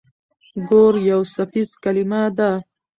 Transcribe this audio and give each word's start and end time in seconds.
ګور 0.69 0.93
يو 1.09 1.19
څپيز 1.33 1.69
کلمه 1.83 2.21
ده. 2.37 2.51